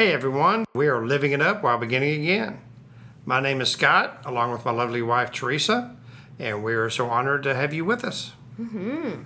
[0.00, 2.58] Hey everyone, we are living it up while beginning again.
[3.26, 5.94] My name is Scott, along with my lovely wife Teresa,
[6.38, 8.32] and we are so honored to have you with us.
[8.58, 9.24] Mm-hmm.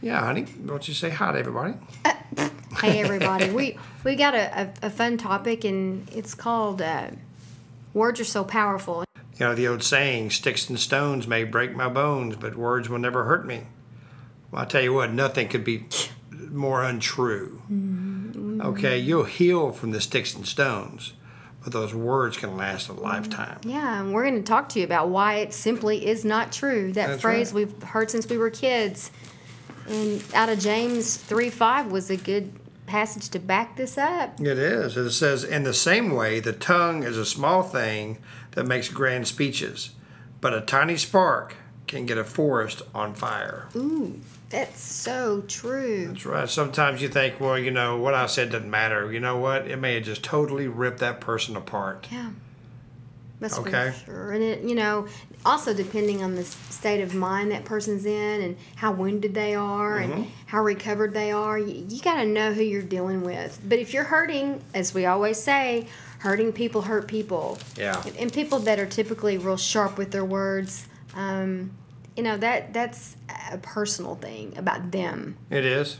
[0.00, 1.74] Yeah, honey, don't you say hi to everybody?
[2.80, 7.08] Hey everybody, we we got a, a, a fun topic and it's called uh,
[7.92, 11.88] "Words Are So Powerful." You know the old saying, "Sticks and stones may break my
[11.88, 13.64] bones, but words will never hurt me."
[14.52, 15.88] Well, I tell you what, nothing could be
[16.30, 17.60] more untrue.
[18.60, 21.12] Okay, you'll heal from the sticks and stones,
[21.62, 23.60] but those words can last a lifetime.
[23.64, 26.92] Yeah, and we're going to talk to you about why it simply is not true.
[26.92, 27.66] That That's phrase right.
[27.66, 29.10] we've heard since we were kids,
[29.88, 32.52] and out of James three five was a good
[32.86, 34.40] passage to back this up.
[34.40, 34.96] It is.
[34.96, 38.18] It says, in the same way, the tongue is a small thing
[38.52, 39.90] that makes grand speeches,
[40.40, 41.56] but a tiny spark
[41.86, 43.66] can get a forest on fire.
[43.76, 44.20] Ooh,
[44.50, 46.08] that's so true.
[46.08, 46.48] That's right.
[46.48, 49.12] Sometimes you think, well, you know, what I said doesn't matter.
[49.12, 49.66] You know what?
[49.68, 52.06] It may have just totally ripped that person apart.
[52.10, 52.30] Yeah.
[53.38, 53.90] That's Okay.
[53.90, 54.32] for sure.
[54.32, 55.06] And it, you know,
[55.44, 60.00] also depending on the state of mind that person's in and how wounded they are
[60.00, 60.12] Mm-hmm.
[60.12, 63.60] and how recovered they are, you, you got to know who you're dealing with.
[63.68, 65.86] But if you're hurting, as we always say,
[66.20, 67.58] hurting people hurt people.
[67.76, 68.02] Yeah.
[68.06, 71.72] And, and people that are typically real sharp with their words, um,
[72.16, 73.16] you know, that that's
[73.52, 75.36] a personal thing about them.
[75.50, 75.98] It is.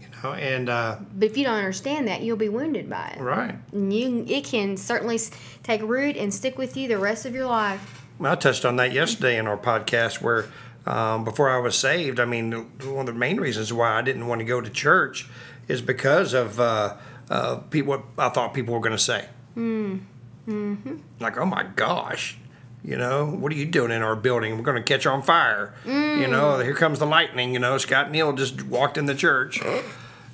[0.00, 3.20] You know, and, uh, But if you don't understand that, you'll be wounded by it.
[3.20, 3.56] right.
[3.72, 5.18] And you, it can certainly
[5.62, 8.04] take root and stick with you the rest of your life.
[8.20, 10.46] I touched on that yesterday in our podcast where
[10.86, 14.26] um, before I was saved, I mean, one of the main reasons why I didn't
[14.26, 15.28] want to go to church
[15.68, 16.96] is because of uh,
[17.28, 19.26] uh, people, what I thought people were going to say.
[19.56, 20.00] Mm.
[20.48, 20.96] Mm-hmm.
[21.20, 22.38] Like, oh my gosh,
[22.86, 24.56] you know, what are you doing in our building?
[24.56, 25.74] We're going to catch on fire.
[25.84, 26.64] You know, mm.
[26.64, 27.52] here comes the lightning.
[27.52, 29.60] You know, Scott Neal just walked in the church.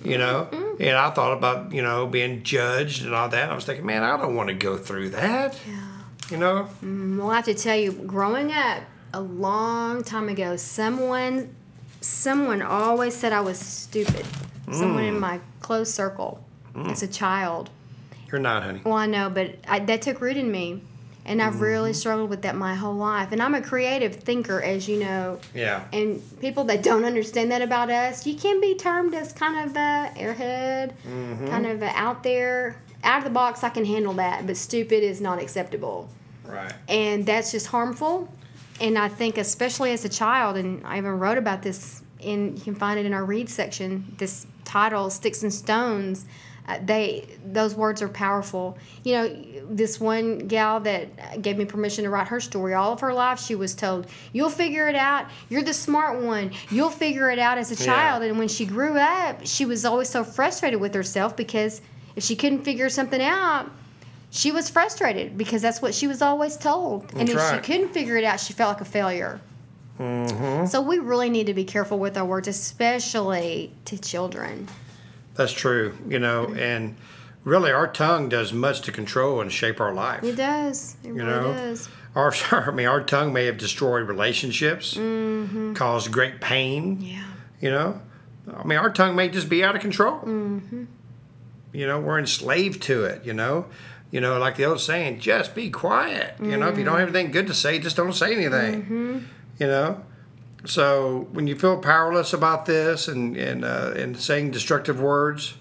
[0.04, 0.82] You know, mm-hmm.
[0.82, 3.50] and I thought about you know being judged and all that.
[3.50, 5.56] I was thinking, man, I don't want to go through that.
[6.30, 8.82] You know, mm, Well, I have to tell you, growing up
[9.14, 11.54] a long time ago, someone,
[12.00, 14.26] someone always said I was stupid.
[14.72, 15.20] Someone in mm.
[15.20, 16.42] my close circle,
[16.74, 17.70] as a child.
[18.30, 18.80] you're not, honey.
[18.84, 20.82] Well, I know, but I, that took root in me,
[21.24, 21.98] and I've really mm-hmm.
[21.98, 23.32] struggled with that my whole life.
[23.32, 25.38] And I'm a creative thinker, as you know.
[25.54, 25.84] Yeah.
[25.92, 29.76] And people that don't understand that about us, you can be termed as kind of
[29.76, 31.46] a airhead, mm-hmm.
[31.48, 33.62] kind of a out there, out of the box.
[33.62, 36.08] I can handle that, but stupid is not acceptable
[36.44, 36.72] Right.
[36.88, 38.28] and that's just harmful.
[38.80, 42.62] And I think, especially as a child, and I even wrote about this, in you
[42.62, 44.14] can find it in our read section.
[44.18, 46.24] This title, "Sticks and Stones,"
[46.68, 48.78] uh, they those words are powerful.
[49.04, 52.74] You know, this one gal that gave me permission to write her story.
[52.74, 55.26] All of her life, she was told, "You'll figure it out.
[55.48, 56.52] You're the smart one.
[56.70, 57.86] You'll figure it out as a Yeah.
[57.86, 61.80] child." And when she grew up, she was always so frustrated with herself because
[62.14, 63.70] if she couldn't figure something out,
[64.30, 67.12] she was frustrated because that's what she was always told.
[67.16, 67.56] and if right.
[67.56, 69.40] she couldn't figure it out, she felt like a failure.
[69.98, 70.66] Mm-hmm.
[70.66, 74.68] So we really need to be careful with our words, especially to children.
[75.34, 75.96] That's true.
[76.08, 76.96] You know, and
[77.44, 80.22] really, our tongue does much to control and shape our life.
[80.24, 80.96] It does.
[81.02, 81.88] It You really know, does.
[82.14, 85.74] our I mean, our tongue may have destroyed relationships, Mm-hmm.
[85.74, 87.00] caused great pain.
[87.00, 87.24] Yeah.
[87.60, 88.00] You know,
[88.56, 90.18] I mean, our tongue may just be out of control.
[90.20, 90.84] Mm-hmm.
[91.72, 93.24] You know, we're enslaved to it.
[93.24, 93.66] You know,
[94.10, 96.34] you know, like the old saying, just be quiet.
[96.42, 99.26] You know, if you don't have anything good to say, just don't say anything.
[99.58, 100.02] You know,
[100.64, 105.54] so when you feel powerless about this and and uh, and saying destructive words,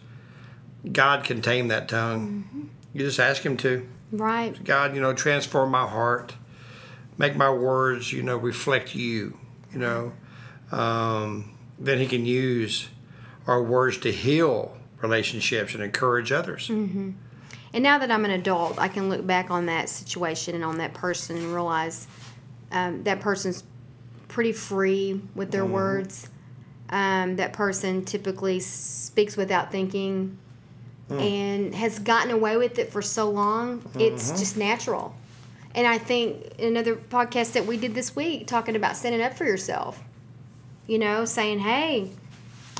[0.91, 2.69] God can tame that tongue.
[2.93, 3.87] You just ask Him to.
[4.11, 4.61] Right.
[4.63, 6.35] God, you know, transform my heart,
[7.17, 9.37] make my words, you know, reflect you.
[9.71, 10.13] You know,
[10.71, 12.89] um, then He can use
[13.47, 16.69] our words to heal relationships and encourage others.
[17.73, 20.77] And now that I'm an adult, I can look back on that situation and on
[20.77, 22.07] that person and realize
[22.71, 23.63] um, that person's
[24.31, 26.29] pretty free with their words.
[26.89, 30.37] Um, that person typically speaks without thinking
[31.09, 35.13] and has gotten away with it for so long, it's just natural.
[35.75, 39.43] And I think another podcast that we did this week talking about standing up for
[39.43, 40.01] yourself,
[40.87, 42.09] you know, saying, hey,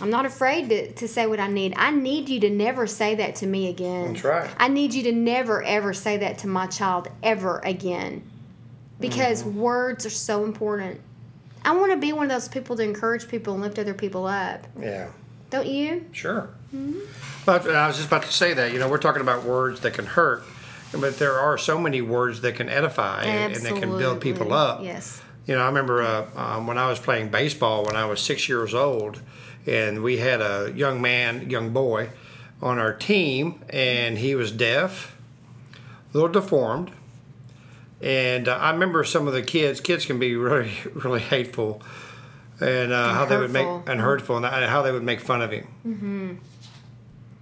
[0.02, 1.74] I'm not afraid to, to say what I need.
[1.76, 4.14] I need you to never say that to me again.
[4.14, 4.50] That's right.
[4.58, 8.24] I need you to never, ever say that to my child ever again.
[9.00, 9.60] Because Mm-hmm.
[9.60, 11.02] words are so important.
[11.64, 14.26] I want to be one of those people to encourage people and lift other people
[14.26, 14.68] up.
[14.80, 15.10] Yeah.
[15.50, 16.06] Don't you?
[16.12, 16.50] Sure.
[17.46, 18.72] But I was just about to say that.
[18.72, 20.44] You know, we're talking about words that can hurt,
[20.94, 24.54] but there are so many words that can edify and, and that can build people
[24.54, 24.82] up.
[24.82, 25.22] Yes.
[25.46, 28.48] You know, I remember uh, um, when I was playing baseball when I was six
[28.48, 29.22] years old,
[29.68, 32.10] and we had a young man, young boy,
[32.62, 35.18] on our team, and he was deaf,
[35.74, 36.92] a little deformed,
[38.02, 39.80] and uh, I remember some of the kids.
[39.80, 41.82] Kids can be really, really hateful,
[42.60, 45.52] and uh, how they would make and hurtful, and how they would make fun of
[45.52, 45.68] him.
[45.86, 46.34] Mm-hmm.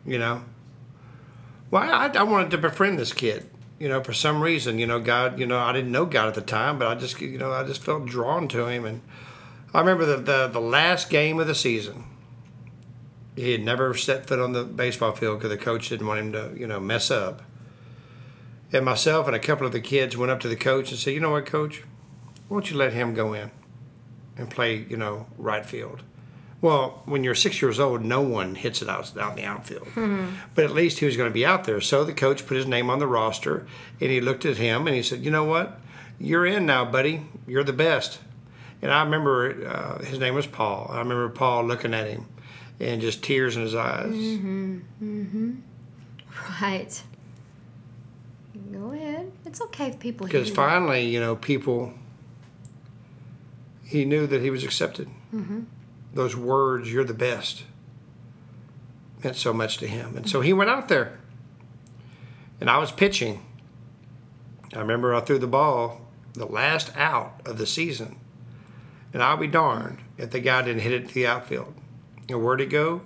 [0.06, 0.44] You know.
[1.72, 3.50] Well, I, I wanted to befriend this kid.
[3.80, 6.34] You know, for some reason, you know, God, you know, I didn't know God at
[6.34, 8.84] the time, but I just, you know, I just felt drawn to him.
[8.84, 9.02] And
[9.74, 12.04] I remember the, the, the last game of the season.
[13.38, 16.32] He had never set foot on the baseball field because the coach didn't want him
[16.34, 17.42] to, you know, mess up.
[18.72, 21.14] And myself and a couple of the kids went up to the coach and said,
[21.14, 21.84] you know what, coach?
[22.48, 23.52] Why don't you let him go in
[24.38, 26.04] and play, you know, right field?
[26.62, 29.88] Well, when you're six years old, no one hits it out, in the outfield.
[29.90, 30.32] Hmm.
[30.56, 31.80] But at least he was going to be out there.
[31.80, 33.66] So the coach put his name on the roster
[34.02, 35.80] and he looked at him and he said, You know what?
[36.20, 37.26] You're in now, buddy.
[37.48, 38.20] You're the best.
[38.82, 40.88] And I remember uh, his name was Paul.
[40.90, 42.26] I remember Paul looking at him
[42.80, 44.08] and just tears in his eyes.
[44.08, 44.80] Mm-hmm.
[45.02, 45.56] Mm-hmm.
[46.62, 47.04] Right.
[48.72, 49.32] Go ahead.
[49.46, 51.94] It's okay if people Because finally, you know, people,
[53.86, 55.08] he knew that he was accepted.
[55.34, 55.62] Mm-hmm.
[56.14, 57.64] Those words, you're the best,
[59.24, 60.16] meant so much to him.
[60.16, 61.20] And so he went out there.
[62.60, 63.42] And I was pitching.
[64.74, 66.02] I remember I threw the ball
[66.34, 68.18] the last out of the season.
[69.14, 71.74] And I'll be darned if the guy didn't hit it to the outfield.
[72.28, 73.02] And where'd it go?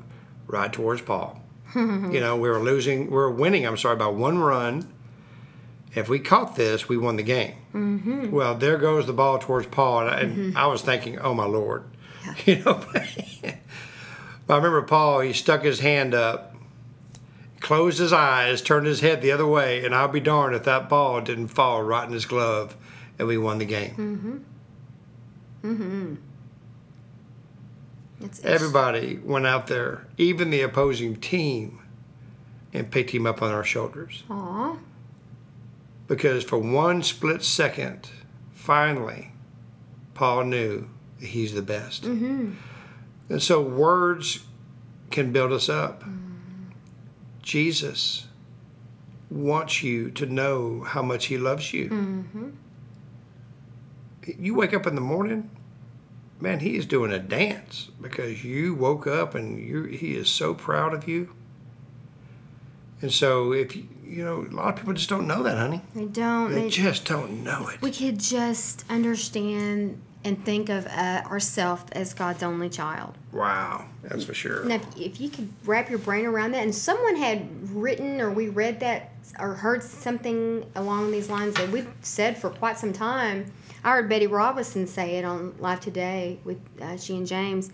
[0.47, 1.41] Right towards Paul.
[1.75, 4.92] you know, we were losing, we were winning, I'm sorry, by one run.
[5.95, 7.55] If we caught this, we won the game.
[7.73, 8.31] Mm-hmm.
[8.31, 10.01] Well, there goes the ball towards Paul.
[10.01, 10.57] And, I, and mm-hmm.
[10.57, 11.83] I was thinking, oh my Lord.
[12.45, 13.05] You know, but
[14.49, 16.55] I remember Paul, he stuck his hand up,
[17.59, 20.87] closed his eyes, turned his head the other way, and I'll be darned if that
[20.87, 22.77] ball didn't fall right in his glove
[23.19, 24.43] and we won the game.
[25.63, 25.71] Mm-hmm.
[25.71, 26.15] Mm-hmm.
[28.21, 31.79] It's, it's, Everybody went out there, even the opposing team,
[32.73, 34.23] and picked him up on our shoulders.
[34.29, 34.77] Aw.
[36.07, 38.09] Because for one split second,
[38.53, 39.31] finally,
[40.13, 40.89] Paul knew
[41.19, 42.03] that he's the best.
[42.03, 42.51] Mm-hmm.
[43.29, 44.45] And so words
[45.11, 46.03] can build us up.
[46.03, 46.71] Mm.
[47.41, 48.27] Jesus
[49.29, 51.89] wants you to know how much he loves you.
[51.89, 52.49] Mm-hmm.
[54.37, 55.49] You wake up in the morning,
[56.39, 60.53] man, he is doing a dance because you woke up and you he is so
[60.53, 61.33] proud of you.
[63.03, 65.81] And so if you, you know, a lot of people just don't know that, honey.
[65.93, 66.51] They don't.
[66.53, 67.81] They They, just don't know it.
[67.81, 73.15] we could just understand and think of uh, ourselves as God's only child.
[73.33, 74.63] Wow, that's for sure.
[74.63, 77.45] Now, if, if you could wrap your brain around that, and someone had
[77.75, 82.49] written or we read that or heard something along these lines that we've said for
[82.49, 83.51] quite some time.
[83.83, 87.69] I heard Betty Robison say it on LIFE Today with uh, she and James.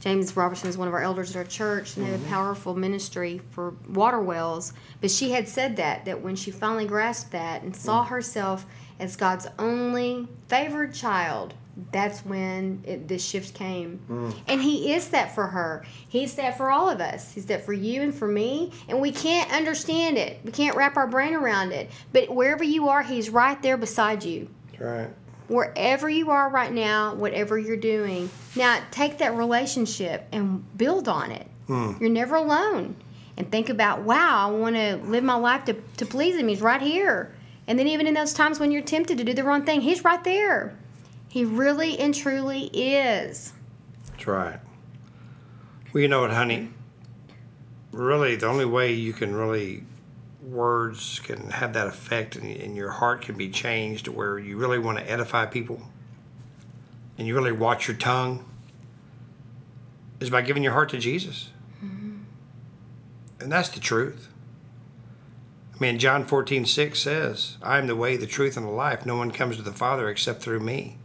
[0.00, 2.32] James Robertson is one of our elders at our church, and they have a mm-hmm.
[2.32, 4.72] powerful ministry for water wells.
[5.00, 8.08] But she had said that that when she finally grasped that and saw mm.
[8.08, 8.66] herself
[8.98, 11.54] as God's only favored child,
[11.92, 14.00] that's when it, this shift came.
[14.08, 14.34] Mm.
[14.48, 15.84] And He is that for her.
[16.08, 17.32] He's that for all of us.
[17.32, 18.72] He's that for you and for me.
[18.88, 20.40] And we can't understand it.
[20.44, 21.90] We can't wrap our brain around it.
[22.12, 25.10] But wherever you are, He's right there beside you That's right.
[25.48, 28.30] Wherever you are right now, whatever you're doing.
[28.54, 31.46] Now, take that relationship and build on it.
[31.66, 31.92] Hmm.
[32.00, 32.96] You're never alone.
[33.36, 36.48] And think about, wow, I want to live my life to, to please Him.
[36.48, 37.32] He's right here.
[37.66, 40.04] And then, even in those times when you're tempted to do the wrong thing, He's
[40.04, 40.74] right there.
[41.28, 43.52] He really and truly is.
[44.10, 44.60] That's right.
[45.92, 46.70] Well, you know what, honey?
[47.92, 49.84] Really, the only way you can really
[50.46, 54.78] words can have that effect and, and your heart can be changed where you really
[54.78, 55.82] want to edify people
[57.18, 58.44] and you really watch your tongue
[60.20, 61.50] is by giving your heart to Jesus.
[61.84, 62.18] Mm-hmm.
[63.40, 64.28] And that's the truth.
[65.74, 69.04] I mean, John 14, 6 says, I am the way, the truth, and the life.
[69.04, 70.96] No one comes to the Father except through me.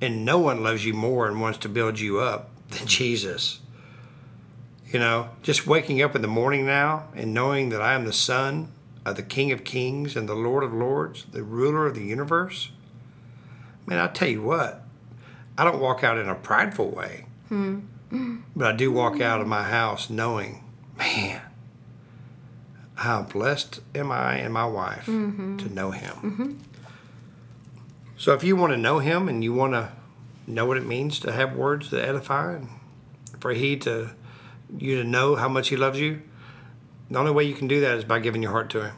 [0.00, 3.60] And no one loves you more and wants to build you up than Jesus.
[4.96, 8.14] You know, just waking up in the morning now and knowing that I am the
[8.14, 8.72] Son
[9.04, 12.70] of the King of Kings and the Lord of Lords, the ruler of the universe.
[13.84, 14.86] Man, I tell you what,
[15.58, 17.26] I don't walk out in a prideful way.
[17.50, 17.80] Hmm.
[18.56, 20.64] But I do walk out of my house knowing,
[20.96, 21.42] man,
[22.94, 25.58] how blessed am I and my wife mm-hmm.
[25.58, 26.14] to know Him.
[26.14, 26.52] Mm-hmm.
[28.16, 29.90] So if you want to know Him and you want to
[30.46, 32.70] know what it means to have words that edify and
[33.40, 34.12] for He to
[34.78, 36.22] you to know how much He loves you,
[37.10, 38.94] the only way you can do that is by giving your heart to Him.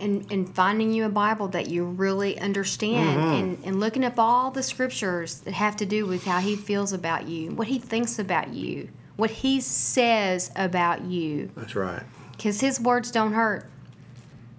[0.00, 3.34] and, and finding you a Bible that you really understand mm-hmm.
[3.34, 6.92] and, and looking up all the scriptures that have to do with how he feels
[6.92, 11.50] about you, what he thinks about you, what he says about you.
[11.56, 12.02] That's right.
[12.32, 13.68] Because his words don't hurt.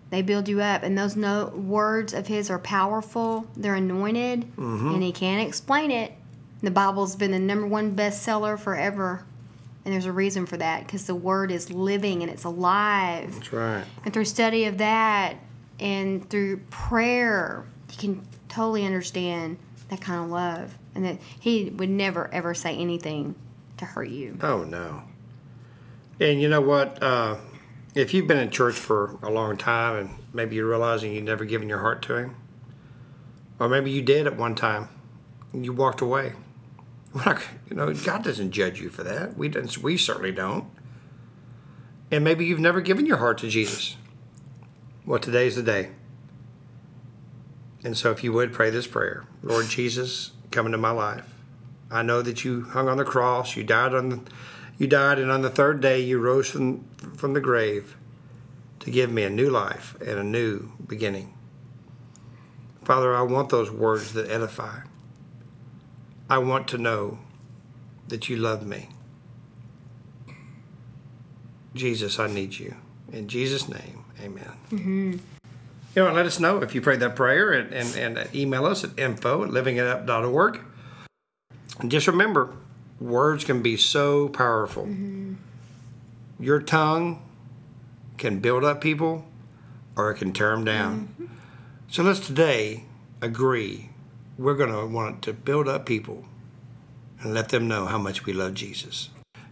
[0.10, 0.84] They build you up.
[0.84, 3.48] And those no words of his are powerful.
[3.56, 4.42] They're anointed.
[4.58, 4.90] Mm-hmm.
[4.90, 6.14] And he can't explain it.
[6.62, 9.24] The Bible's been the number one bestseller forever.
[9.86, 10.86] And there's a reason for that.
[10.86, 13.86] Because the word is living and it's alive That's right.
[14.04, 15.36] and through study of that
[15.80, 19.58] and through prayer you can totally understand
[19.90, 23.34] that kind of love and that he would never ever say anything
[23.78, 25.04] to hurt you Oh no.
[26.20, 27.02] And you know what?
[27.02, 27.38] Uh,
[27.96, 31.46] if you've been in church for a long time and maybe you're realizing you've never
[31.46, 32.36] given your heart to Him,
[33.58, 34.90] or maybe you did at one time,
[35.54, 36.34] and you walked away.
[37.14, 39.38] Not, you know, God doesn't judge you for that.
[39.38, 40.66] We don't, we certainly don't.
[42.12, 43.96] And maybe you've never given your heart to Jesus.
[45.06, 45.90] Well, today's the day.
[47.84, 51.34] And so, if you would pray this prayer, Lord Jesus, come into my life.
[51.90, 53.56] I know that you hung on the cross.
[53.56, 54.22] You died on the,
[54.78, 56.84] you died, and on the third day you rose from
[57.16, 57.96] from the grave
[58.82, 61.34] to give me a new life and a new beginning.
[62.84, 64.80] Father, I want those words that edify.
[66.30, 67.20] I want to know
[68.08, 68.90] that you love me.
[71.74, 72.76] Jesus, I need you.
[73.12, 74.52] In Jesus' name, amen.
[74.72, 75.12] Mm-hmm.
[75.96, 78.84] You know, let us know if you prayed that prayer and, and, and email us
[78.84, 80.60] at info at livingitup.org.
[81.80, 82.54] And just remember,
[83.00, 84.88] words can be so powerful.
[86.40, 87.22] Your tongue
[88.18, 89.26] can build up people
[89.96, 91.30] or it can tear them down.
[91.90, 92.84] So let's today
[93.22, 93.90] agree
[94.40, 96.24] we're going to want to build up people
[97.22, 99.10] and let them know how much we love Jesus.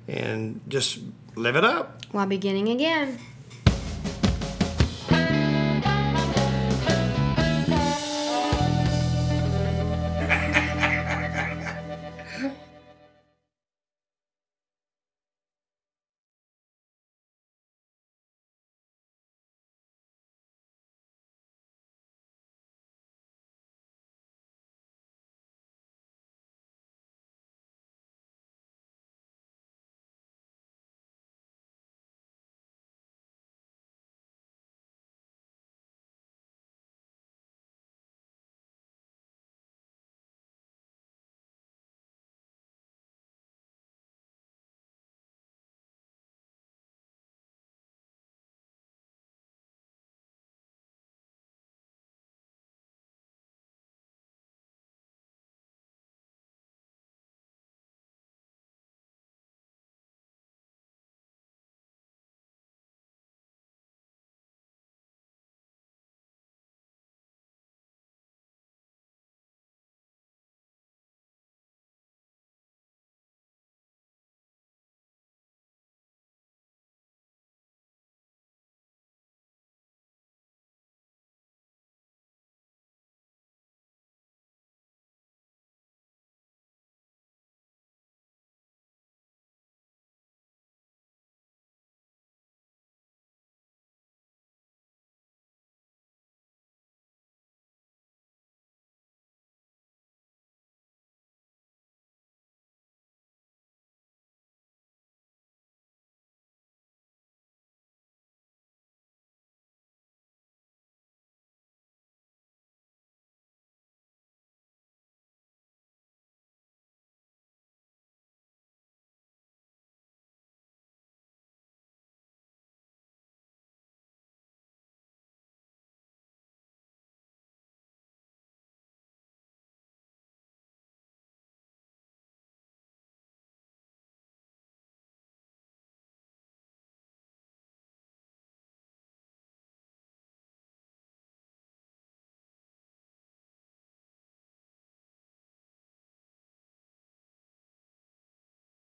[0.08, 1.00] And just
[1.36, 2.06] live it up.
[2.14, 3.20] while beginning again